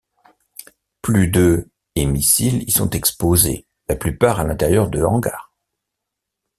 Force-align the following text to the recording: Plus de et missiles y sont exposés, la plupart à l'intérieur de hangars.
Plus 1.03 1.27
de 1.27 1.69
et 1.93 2.07
missiles 2.07 2.63
y 2.67 2.71
sont 2.71 2.89
exposés, 2.89 3.67
la 3.87 3.95
plupart 3.95 4.39
à 4.39 4.43
l'intérieur 4.43 4.89
de 4.89 5.03
hangars. 5.03 5.53